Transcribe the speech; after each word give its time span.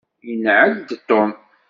Inεel-d 0.31 0.89
Tom. 1.07 1.31